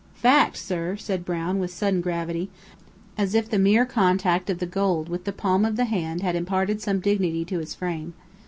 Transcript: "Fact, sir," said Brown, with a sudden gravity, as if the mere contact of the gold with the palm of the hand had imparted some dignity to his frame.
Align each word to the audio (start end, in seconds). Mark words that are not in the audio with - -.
"Fact, 0.15 0.57
sir," 0.57 0.97
said 0.97 1.23
Brown, 1.23 1.59
with 1.59 1.69
a 1.69 1.73
sudden 1.75 2.01
gravity, 2.01 2.49
as 3.19 3.35
if 3.35 3.47
the 3.47 3.59
mere 3.59 3.85
contact 3.85 4.49
of 4.49 4.57
the 4.57 4.65
gold 4.65 5.09
with 5.09 5.25
the 5.25 5.31
palm 5.31 5.63
of 5.63 5.75
the 5.75 5.85
hand 5.85 6.21
had 6.23 6.35
imparted 6.35 6.81
some 6.81 6.99
dignity 7.01 7.45
to 7.45 7.59
his 7.59 7.75
frame. 7.75 8.15